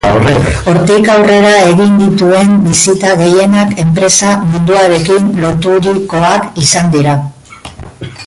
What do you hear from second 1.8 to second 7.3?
dituen bisita gehienak enpresa munduarekin loturikoak izan dira.